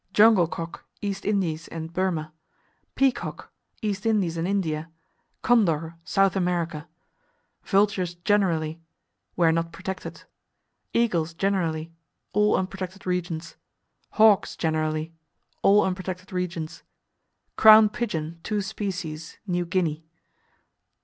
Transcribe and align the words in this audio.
Jungle 0.13 0.47
Cock 0.47 0.83
East 1.03 1.25
Indies 1.25 1.67
and 1.67 1.93
Burma. 1.93 2.33
Peacock 2.95 3.53
East 3.83 4.03
Indies 4.03 4.35
and 4.35 4.47
India. 4.47 4.89
Condor 5.43 5.95
South 6.03 6.35
America. 6.35 6.87
Vultures, 7.65 8.15
generally 8.15 8.81
Where 9.35 9.51
not 9.51 9.71
protected. 9.71 10.23
Eagles, 10.91 11.35
generally 11.35 11.91
All 12.33 12.55
unprotected 12.55 13.05
regions. 13.05 13.57
Hawks, 14.13 14.55
generally 14.55 15.13
All 15.61 15.83
unprotected 15.85 16.33
regions. 16.33 16.81
Crowned 17.55 17.93
Pigeon, 17.93 18.39
two 18.41 18.63
species 18.63 19.37
New 19.45 19.67
Guinea. 19.67 20.03